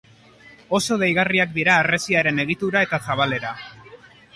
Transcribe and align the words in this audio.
Oso 0.77 0.97
deigarriak 1.03 1.53
dira 1.59 1.77
harresiaren 1.83 2.45
egitura 2.49 2.87
eta 2.91 3.05
zabalera. 3.09 3.59